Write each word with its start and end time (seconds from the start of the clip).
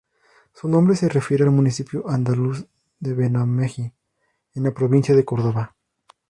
Su 0.55 0.67
nombre 0.67 0.95
se 0.95 1.07
refiere 1.07 1.43
al 1.43 1.51
municipio 1.51 2.09
andaluz 2.09 2.65
de 2.99 3.13
Benamejí, 3.13 3.93
en 4.55 4.63
la 4.63 4.71
provincia 4.73 5.15
de 5.15 5.23
Córdoba. 5.25 5.75